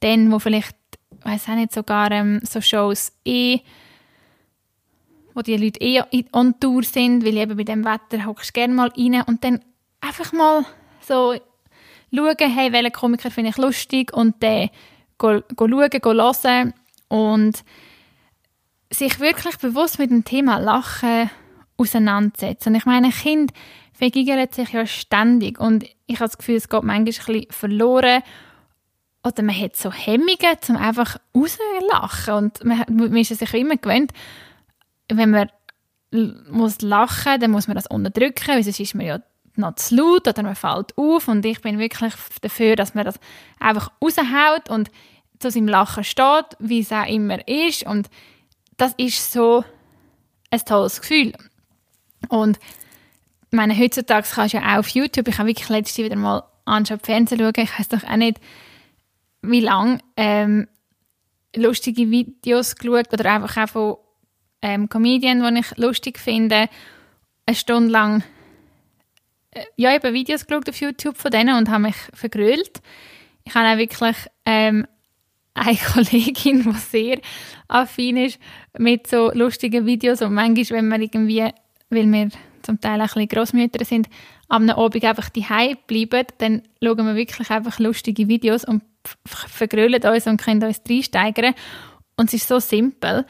dann, 0.00 0.30
wo 0.30 0.38
vielleicht, 0.38 0.76
weiß 1.22 1.48
auch 1.48 1.54
nicht, 1.54 1.72
sogar 1.72 2.10
ähm, 2.10 2.40
so 2.42 2.60
Shows 2.60 3.12
eh, 3.24 3.60
wo 5.34 5.42
die 5.42 5.56
Leute 5.56 5.80
eh 5.80 6.02
on 6.32 6.58
Tour 6.58 6.82
sind, 6.82 7.24
weil 7.24 7.36
eben 7.36 7.56
bei 7.56 7.64
dem 7.64 7.84
Wetter 7.84 8.24
hockst 8.24 8.50
du 8.50 8.52
gerne 8.54 8.74
mal 8.74 8.92
rein 8.96 9.22
und 9.26 9.44
dann 9.44 9.60
einfach 10.00 10.32
mal 10.32 10.64
so 11.00 11.34
schauen, 12.14 12.36
hey, 12.38 12.72
welchen 12.72 12.92
Komiker 12.92 13.30
finde 13.30 13.50
ich 13.50 13.56
lustig 13.58 14.12
und 14.12 14.42
dann 14.42 14.70
go, 15.18 15.40
go 15.54 15.68
schauen, 15.68 16.00
go 16.00 16.12
hören 16.12 16.74
und 17.08 17.64
sich 18.90 19.20
wirklich 19.20 19.56
bewusst 19.58 19.98
mit 19.98 20.10
dem 20.10 20.24
Thema 20.24 20.58
Lachen 20.58 21.30
auseinandersetzen. 21.76 22.74
Ich 22.74 22.86
meine, 22.86 23.08
ein 23.08 23.12
Kind 23.12 23.52
vergiggert 23.92 24.54
sich 24.54 24.72
ja 24.72 24.86
ständig 24.86 25.58
und 25.58 25.84
ich 26.06 26.16
habe 26.16 26.28
das 26.28 26.38
Gefühl, 26.38 26.56
es 26.56 26.68
geht 26.68 26.82
manchmal 26.82 27.36
ein 27.36 27.46
verloren 27.50 28.22
oder 29.24 29.42
man 29.42 29.58
hat 29.58 29.76
so 29.76 29.92
Hemmungen, 29.92 30.56
um 30.68 30.76
einfach 30.76 31.18
rauszulachen 31.34 32.34
und 32.34 32.64
man, 32.64 32.84
man 32.88 33.16
ist 33.16 33.36
sich 33.36 33.54
immer 33.54 33.76
gewöhnt, 33.76 34.12
wenn 35.08 35.30
man 35.30 35.50
muss 36.50 36.80
lachen, 36.82 37.40
dann 37.40 37.50
muss 37.50 37.66
man 37.66 37.74
das 37.74 37.86
unterdrücken, 37.88 38.48
weil 38.48 38.62
sonst 38.62 38.80
ist 38.80 38.94
man 38.94 39.06
ja 39.06 39.20
noch 39.56 39.74
zu 39.74 39.96
laut 39.96 40.28
oder 40.28 40.42
man 40.42 40.54
fällt 40.54 40.96
auf 40.96 41.28
und 41.28 41.44
ich 41.44 41.60
bin 41.60 41.78
wirklich 41.78 42.14
dafür, 42.40 42.76
dass 42.76 42.94
man 42.94 43.04
das 43.04 43.18
einfach 43.58 43.90
raushaut 44.02 44.70
und 44.70 44.90
zu 45.38 45.50
seinem 45.50 45.68
Lachen 45.68 46.04
steht, 46.04 46.56
wie 46.58 46.80
es 46.80 46.92
auch 46.92 47.06
immer 47.06 47.46
ist. 47.48 47.84
Und 47.84 48.08
das 48.76 48.94
ist 48.96 49.32
so 49.32 49.64
ein 50.50 50.60
tolles 50.60 51.00
Gefühl. 51.00 51.32
Und 52.28 52.58
meine, 53.50 53.76
heutzutage 53.76 54.26
kannst 54.30 54.54
du 54.54 54.58
ja 54.58 54.74
auch 54.74 54.78
auf 54.80 54.88
YouTube, 54.88 55.28
ich 55.28 55.38
habe 55.38 55.48
wirklich 55.48 55.68
letztes 55.68 56.04
wieder 56.04 56.16
mal 56.16 56.44
anstatt 56.64 57.06
Fernsehen 57.06 57.38
schauen, 57.38 57.52
ich 57.56 57.78
weiß 57.78 57.88
doch 57.88 58.04
auch 58.04 58.16
nicht, 58.16 58.40
wie 59.42 59.60
lange, 59.60 59.98
ähm, 60.16 60.68
lustige 61.54 62.10
Videos 62.10 62.76
geschaut 62.76 63.12
oder 63.12 63.32
einfach 63.32 63.56
auch 63.56 63.68
von 63.68 63.96
ähm, 64.62 64.88
Comedian, 64.88 65.54
die 65.54 65.60
ich 65.60 65.76
lustig 65.76 66.18
finde, 66.18 66.68
eine 67.46 67.56
Stunde 67.56 67.90
lang 67.90 68.24
äh, 69.52 69.64
ja, 69.76 69.94
eben 69.94 70.12
Videos 70.12 70.46
geschaut 70.46 70.68
auf 70.68 70.80
YouTube 70.80 71.16
von 71.16 71.30
denen 71.30 71.56
und 71.56 71.70
habe 71.70 71.84
mich 71.84 71.96
vergrölt. 72.12 72.82
Ich 73.44 73.54
habe 73.54 73.68
auch 73.68 73.78
wirklich 73.78 74.16
ähm, 74.44 74.86
eine 75.56 75.76
Kollegin, 75.92 76.62
die 76.62 76.78
sehr 76.78 77.20
affin 77.68 78.16
ist 78.16 78.38
mit 78.78 79.06
so 79.06 79.30
lustigen 79.32 79.86
Videos 79.86 80.22
und 80.22 80.34
manchmal, 80.34 80.80
wenn 80.80 80.90
wir 80.90 81.00
irgendwie, 81.00 81.50
weil 81.90 82.12
wir 82.12 82.28
zum 82.62 82.80
Teil 82.80 83.00
auch 83.00 83.04
ein 83.04 83.08
bisschen 83.08 83.28
Grossmütter 83.28 83.84
sind, 83.84 84.08
am 84.48 84.68
Abend 84.68 85.04
einfach 85.04 85.28
die 85.28 85.46
bleiben, 85.86 86.26
dann 86.38 86.62
schauen 86.82 87.06
wir 87.06 87.16
wirklich 87.16 87.50
einfach 87.50 87.78
lustige 87.78 88.28
Videos 88.28 88.64
und 88.64 88.82
vergrölen 89.24 90.02
uns 90.02 90.26
und 90.26 90.40
können 90.40 90.62
uns 90.62 90.82
reinsteigern. 90.88 91.54
Und 92.16 92.26
es 92.26 92.34
ist 92.34 92.48
so 92.48 92.58
simpel, 92.58 93.24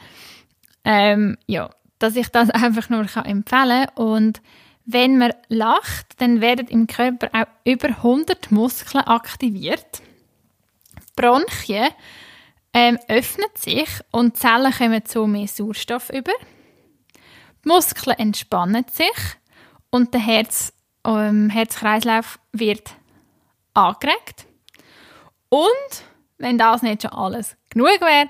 ähm, 0.83 1.37
ja, 1.45 1.69
dass 1.99 2.15
ich 2.15 2.29
das 2.29 2.49
einfach 2.51 2.89
nur 2.89 3.01
empfehlen 3.25 3.43
kann. 3.45 3.89
Und 3.95 4.41
wenn 4.85 5.17
man 5.17 5.33
lacht, 5.49 6.19
dann 6.19 6.41
werden 6.41 6.67
im 6.67 6.87
Körper 6.87 7.29
auch 7.33 7.47
über 7.65 7.89
100 7.89 8.51
Muskeln 8.51 9.03
aktiviert. 9.03 10.01
Bronchien 11.17 11.89
ähm, 12.73 12.97
öffnen 13.09 13.49
sich 13.55 13.89
und 14.11 14.35
die 14.35 14.39
Zellen 14.39 14.71
kommen 14.71 15.03
so 15.05 15.27
mehr 15.27 15.47
Sauerstoff 15.47 16.09
über. 16.11 16.31
Die 17.65 17.67
Muskeln 17.67 18.17
entspannen 18.17 18.85
sich 18.89 19.07
und 19.89 20.13
der 20.13 20.21
Herz, 20.21 20.71
ähm, 21.05 21.49
Herzkreislauf 21.49 22.39
wird 22.53 22.91
angeregt. 23.73 24.45
Und 25.49 26.03
wenn 26.37 26.57
das 26.57 26.83
nicht 26.83 27.01
schon 27.01 27.11
alles 27.11 27.57
genug 27.69 27.99
wäre, 27.99 28.29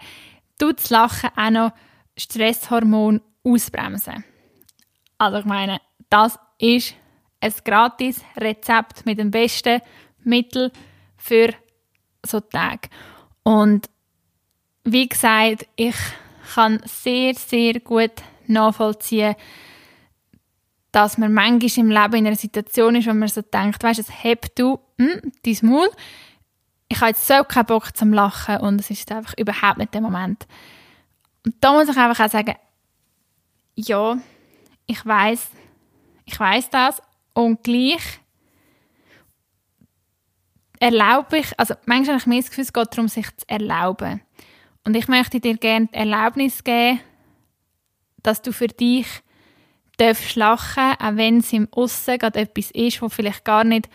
tut 0.58 0.80
das 0.80 0.90
Lachen 0.90 1.30
auch 1.36 1.50
noch 1.50 1.72
Stresshormon 2.18 3.22
ausbremsen. 3.44 4.24
Also 5.18 5.40
ich 5.40 5.46
meine, 5.46 5.80
das 6.10 6.40
ist 6.58 6.96
ein 7.42 7.54
gratis 7.64 8.22
Rezept 8.38 9.06
mit 9.06 9.20
dem 9.20 9.32
besten 9.32 9.82
Mittel 10.24 10.72
für 11.18 11.54
so 12.28 12.40
Tage. 12.40 12.90
Und 13.44 13.90
wie 14.84 15.08
gesagt, 15.08 15.68
ich 15.76 15.96
kann 16.54 16.82
sehr, 16.86 17.34
sehr 17.34 17.80
gut 17.80 18.12
nachvollziehen, 18.48 19.36
dass 20.92 21.18
man 21.18 21.34
manchmal 21.34 21.86
im 21.86 21.92
Leben 21.92 22.14
in 22.16 22.28
einer 22.28 22.36
Situation 22.36 22.96
ist, 22.96 23.08
wo 23.08 23.14
man 23.14 23.28
so 23.28 23.42
denkt, 23.42 23.84
weißt 23.84 24.00
du, 24.00 24.12
heb 24.12 24.56
du 24.56 24.80
hm, 24.98 25.32
dein 25.44 25.58
Maul. 25.62 25.90
Ich 26.88 26.98
habe 27.02 27.10
jetzt 27.10 27.28
so 27.28 27.44
keinen 27.44 27.66
Bock 27.66 27.96
zum 27.96 28.14
Lachen 28.14 28.58
und 28.58 28.80
es 28.80 28.90
ist 28.90 29.12
einfach 29.12 29.34
überhaupt 29.38 29.78
nicht 29.78 29.94
der 29.94 30.02
Moment. 30.02 30.48
Und 31.46 31.56
da 31.60 31.74
muss 31.74 31.90
ich 31.90 31.98
einfach 31.98 32.26
auch 32.26 32.32
sagen, 32.32 32.56
ja, 33.76 34.18
ich 34.88 35.06
weiß, 35.06 35.50
ich 36.26 36.40
weiß 36.40 36.70
das 36.70 37.02
und 37.34 37.64
gleich 37.64 38.20
erlaube 40.80 41.40
ich, 41.40 41.60
also 41.60 41.74
manchmal 41.86 42.16
habe 42.16 42.22
ich 42.22 42.28
mir 42.28 42.42
das 42.42 42.50
Gefühl, 42.50 42.64
es 42.64 42.74
geht 42.74 42.88
darum, 42.92 43.08
sich 43.08 43.28
zu 43.36 43.48
erlauben. 43.48 44.22
Und 44.84 44.96
ich 44.96 45.08
möchte 45.08 45.40
dir 45.40 45.58
gerne 45.58 45.90
Erlaubnis 45.92 46.64
geben, 46.64 47.00
dass 48.24 48.42
du 48.42 48.52
für 48.52 48.68
dich 48.68 49.08
darfst 49.98 50.36
lachen, 50.36 50.94
auch 51.00 51.16
wenn 51.16 51.40
es 51.40 51.52
im 51.54 51.68
Aussen 51.72 52.18
gerade 52.20 52.40
etwas 52.40 52.72
ist, 52.72 53.02
wo 53.02 53.10
vielleicht 53.10 53.44
gar 53.44 53.64
nicht 53.64 53.90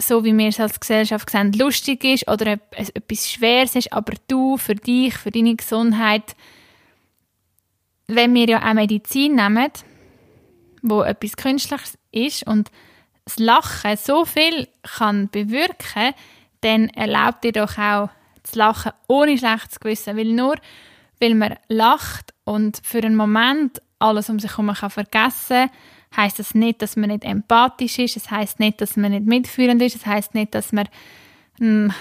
so 0.00 0.24
wie 0.24 0.36
wir 0.36 0.48
es 0.48 0.60
als 0.60 0.80
Gesellschaft 0.80 1.30
sehen, 1.30 1.52
lustig 1.52 2.04
ist 2.04 2.28
oder 2.28 2.58
etwas 2.72 3.30
Schweres 3.30 3.76
ist, 3.76 3.92
aber 3.92 4.14
du 4.28 4.56
für 4.56 4.74
dich, 4.74 5.14
für 5.14 5.30
deine 5.30 5.54
Gesundheit, 5.54 6.34
wenn 8.06 8.34
wir 8.34 8.48
ja 8.48 8.68
auch 8.68 8.74
Medizin 8.74 9.36
nehmen, 9.36 9.70
wo 10.82 11.02
etwas 11.02 11.36
Künstliches 11.36 11.98
ist 12.10 12.46
und 12.46 12.70
das 13.24 13.38
Lachen 13.38 13.96
so 13.96 14.24
viel 14.24 14.68
kann 14.82 15.28
bewirken, 15.28 16.14
dann 16.62 16.88
erlaubt 16.88 17.44
dir 17.44 17.52
doch 17.52 17.78
auch 17.78 18.10
zu 18.42 18.58
lachen 18.58 18.92
ohne 19.08 19.38
schlechtes 19.38 19.80
Gewissen, 19.80 20.16
weil 20.16 20.32
nur 20.32 20.56
weil 21.20 21.34
man 21.34 21.56
lacht 21.68 22.32
und 22.44 22.80
für 22.82 23.02
einen 23.02 23.16
Moment 23.16 23.82
alles 23.98 24.30
um 24.30 24.38
sich 24.38 24.50
herum 24.50 24.72
kann 24.72 24.90
vergessen 24.90 25.70
heißt 26.16 26.38
das 26.38 26.54
nicht, 26.54 26.82
dass 26.82 26.96
man 26.96 27.10
nicht 27.10 27.24
empathisch 27.24 27.98
ist, 27.98 28.16
es 28.16 28.30
heißt 28.30 28.60
nicht, 28.60 28.80
dass 28.80 28.96
man 28.96 29.12
nicht 29.12 29.26
mitfühlend 29.26 29.80
ist, 29.82 29.96
es 29.96 30.06
heißt 30.06 30.34
nicht, 30.34 30.54
dass 30.54 30.72
man 30.72 30.88
mh, 31.58 31.66
hm, 31.68 31.94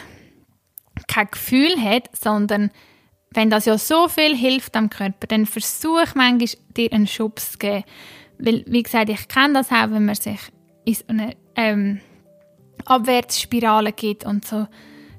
kein 1.08 1.28
Gefühl 1.30 1.82
hat, 1.82 2.10
sondern 2.18 2.72
wenn 3.32 3.50
das 3.50 3.66
ja 3.66 3.78
so 3.78 4.08
viel 4.08 4.36
hilft 4.36 4.76
am 4.76 4.90
Körper, 4.90 5.28
dann 5.28 5.46
versuch 5.46 6.16
manchmal 6.16 6.60
dir 6.76 6.92
einen 6.92 7.08
Schubs 7.08 7.54
zu 7.54 7.58
geben. 7.60 7.84
Weil, 8.40 8.64
wie 8.68 8.84
gesagt, 8.84 9.10
ich 9.10 9.28
kenne 9.28 9.54
das 9.54 9.72
auch, 9.72 9.92
wenn 9.92 10.06
man 10.06 10.16
sich 10.16 10.40
in 10.89 10.95
so 10.95 11.04
eine 11.08 11.36
ähm, 11.56 12.02
Abwärtsspirale 12.86 13.93
geht 13.93 14.25
und 14.25 14.45
so 14.45 14.67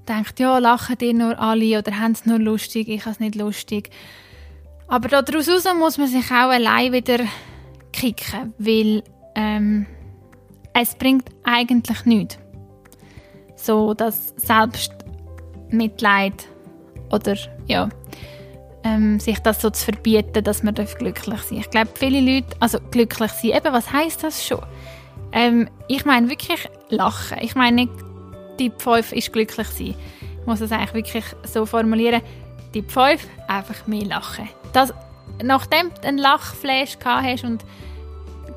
denkt, 0.09 0.41
ja, 0.41 0.59
lachen 0.59 0.99
die 0.99 1.13
nur 1.13 1.39
alle 1.39 1.79
oder 1.79 1.99
haben 1.99 2.13
es 2.13 2.27
nur 2.27 2.39
lustig, 2.39 2.89
ich 2.89 3.03
habe 3.03 3.13
es 3.13 3.21
nicht 3.21 3.35
lustig. 3.35 3.91
Aber 4.89 5.09
daraus 5.09 5.47
muss 5.79 5.99
man 5.99 6.09
sich 6.09 6.31
auch 6.31 6.51
allein 6.51 6.93
wieder 6.93 7.19
kicken, 7.93 8.55
weil 8.59 9.05
ähm, 9.37 9.87
es 10.75 10.97
bringt 10.97 11.31
eigentlich 11.45 12.05
nichts. 12.05 12.39
So 13.55 13.95
das 13.95 14.35
Selbstmitleid 14.37 16.49
oder 17.13 17.37
ja, 17.67 17.89
ähm, 18.83 19.21
sich 19.21 19.39
das 19.41 19.61
so 19.61 19.71
zu 19.71 19.85
verbieten, 19.85 20.43
dass 20.43 20.63
man 20.63 20.75
glücklich 20.75 21.43
sein 21.43 21.59
Ich 21.59 21.71
glaube, 21.71 21.91
viele 21.95 22.21
Leute, 22.21 22.57
also 22.59 22.79
glücklich 22.91 23.31
sein, 23.31 23.53
eben, 23.53 23.73
was 23.73 23.93
heißt 23.93 24.25
das 24.25 24.45
schon? 24.45 24.63
Ähm, 25.33 25.69
ich 25.89 26.05
meine 26.05 26.29
wirklich 26.29 26.69
lachen. 26.89 27.39
Ich 27.41 27.55
meine 27.55 27.89
die 28.59 28.71
5 28.77 29.13
ist 29.13 29.33
glücklich 29.33 29.69
sein. 29.69 29.95
Ich 30.21 30.47
muss 30.47 30.61
es 30.61 30.73
eigentlich 30.73 30.95
wirklich 30.95 31.25
so 31.45 31.67
formulieren. 31.67 32.21
Die 32.75 32.83
5 32.83 33.27
einfach 33.49 33.87
mehr 33.87 34.05
lachen. 34.05 34.49
Das, 34.73 34.93
nachdem 35.43 35.91
du 35.95 36.09
einen 36.09 36.19
Lachflash 36.19 36.99
gehabt 36.99 37.27
hast 37.27 37.45
und 37.45 37.65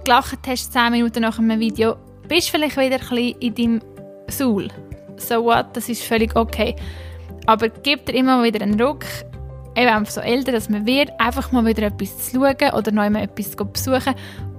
gelacht 0.04 0.40
hast 0.46 0.74
10 0.74 0.92
Minuten 0.92 1.22
nach 1.22 1.40
einem 1.40 1.60
Video, 1.60 1.96
bist 2.28 2.48
du 2.48 2.52
vielleicht 2.52 2.78
wieder 2.78 2.96
ein 2.96 3.00
bisschen 3.00 3.40
in 3.40 3.56
deinem 3.56 3.82
Soul. 4.30 4.68
So 5.18 5.44
what, 5.44 5.68
das 5.74 5.90
ist 5.90 6.04
völlig 6.04 6.36
okay. 6.36 6.76
Aber 7.46 7.70
gib 7.70 8.06
dir 8.06 8.16
immer 8.16 8.44
wieder 8.44 8.62
einen 8.62 8.80
Ruck, 8.80 9.06
eben 9.76 9.90
einfach 9.90 10.12
so 10.12 10.22
älter, 10.22 10.52
dass 10.52 10.70
man 10.70 10.86
wird, 10.86 11.10
einfach 11.20 11.52
mal 11.52 11.66
wieder 11.66 11.84
etwas 11.84 12.30
zu 12.30 12.38
schauen 12.38 12.74
oder 12.74 12.92
noch 12.92 13.10
mal 13.10 13.24
etwas 13.24 13.52
zu 13.52 13.66
besuchen, 13.66 14.16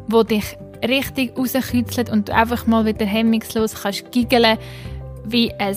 wo 0.09 0.23
dich 0.23 0.57
richtig 0.89 1.37
rauskützelt 1.37 2.11
und 2.11 2.29
du 2.29 2.35
einfach 2.35 2.67
mal 2.67 2.85
wieder 2.85 3.07
hemmungslos 3.07 3.83
kannst 3.83 4.11
giggeln 4.13 4.59
wie 5.25 5.53
ein 5.55 5.77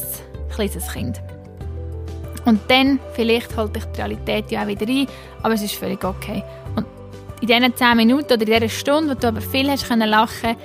kleines 0.53 0.91
Kind. 0.91 1.21
Und 2.45 2.61
dann, 2.69 2.99
vielleicht 3.13 3.55
holt 3.57 3.75
dich 3.75 3.83
die 3.85 4.01
Realität 4.01 4.51
ja 4.51 4.63
auch 4.63 4.67
wieder 4.67 4.87
ein, 4.87 5.07
aber 5.43 5.53
es 5.53 5.61
ist 5.61 5.75
völlig 5.75 6.03
okay. 6.03 6.43
Und 6.75 6.85
in 7.41 7.47
diesen 7.47 7.75
10 7.75 7.97
Minuten 7.97 8.33
oder 8.33 8.41
in 8.41 8.45
dieser 8.45 8.69
Stunde, 8.69 9.15
wo 9.15 9.19
du 9.19 9.27
aber 9.27 9.41
viel 9.41 9.69
hast 9.69 9.87
können 9.87 10.09
lachen, 10.09 10.55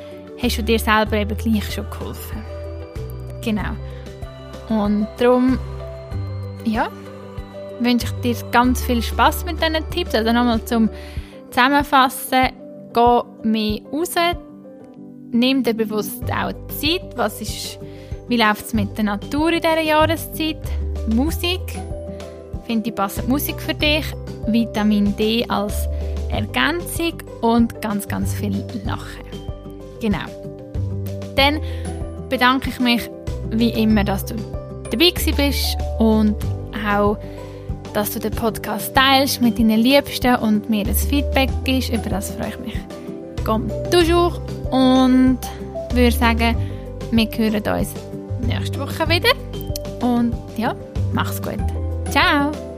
hast 0.41 0.59
du 0.59 0.63
dir 0.63 0.79
selber 0.79 1.17
eben 1.17 1.37
gleich 1.37 1.73
schon 1.73 1.89
geholfen. 1.91 2.45
Genau. 3.43 3.71
Und 4.69 5.09
darum, 5.19 5.59
ja, 6.65 6.89
wünsche 7.81 8.07
ich 8.07 8.37
dir 8.37 8.51
ganz 8.51 8.83
viel 8.83 9.03
Spaß 9.03 9.45
mit 9.45 9.61
diesen 9.61 9.91
Tipps. 9.91 10.15
Also 10.15 10.33
nochmal 10.33 10.65
zum 10.65 10.89
Zusammenfassen, 11.51 12.51
geh 12.93 13.49
mehr 13.49 13.81
raus, 13.93 14.15
nimm 15.31 15.63
dir 15.63 15.75
bewusst 15.75 16.23
auch 16.25 16.53
Zeit, 16.69 17.17
was 17.17 17.41
ist, 17.41 17.79
wie 18.29 18.37
läuft 18.37 18.67
es 18.67 18.75
mit 18.75 18.97
der 18.97 19.05
Natur 19.05 19.53
in 19.53 19.61
dieser 19.61 19.81
Jahreszeit, 19.81 20.63
Musik, 21.15 21.61
finde 22.67 22.91
ich 22.91 22.95
passend 22.95 23.29
Musik 23.29 23.61
für 23.61 23.75
dich, 23.75 24.05
Vitamin 24.47 25.17
D 25.17 25.45
als 25.49 25.89
Ergänzung 26.31 27.15
und 27.41 27.81
ganz, 27.83 28.09
ganz 28.09 28.35
viel 28.35 28.65
Lachen. 28.85 29.23
Genau. 30.01 30.27
Dann 31.37 31.61
bedanke 32.29 32.71
ich 32.71 32.81
mich 32.81 33.11
wie 33.51 33.71
immer, 33.71 34.05
dass 34.05 34.25
du 34.27 34.35
dabei 34.91 35.13
bist 35.37 35.77
und 35.99 36.37
auch 36.87 37.19
dass 37.95 38.13
du 38.13 38.21
den 38.21 38.33
Podcast 38.33 38.95
teilst 38.95 39.41
mit 39.41 39.59
deinen 39.59 39.79
Liebsten 39.79 40.37
und 40.37 40.69
mir 40.71 40.87
ein 40.87 40.95
Feedback 40.95 41.51
gibst. 41.65 41.91
Über 41.91 42.11
das 42.11 42.31
freue 42.31 42.49
ich 42.49 42.59
mich. 42.59 42.77
Comme 43.45 43.69
toujours. 43.91 44.41
Und 44.71 45.39
würde 45.93 46.17
sagen, 46.17 46.57
wir 47.11 47.29
hören 47.37 47.79
uns 47.79 47.89
nächste 48.47 48.81
Woche 48.81 49.09
wieder. 49.09 49.33
Und 50.01 50.35
ja, 50.57 50.75
mach's 51.13 51.41
gut. 51.43 51.59
Ciao! 52.11 52.72